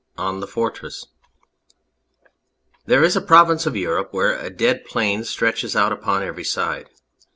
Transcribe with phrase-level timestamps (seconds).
[0.17, 1.07] 235 THE FORTRESS
[2.87, 6.89] THERE is a province of Europe where a dead plain stretches out upon every side.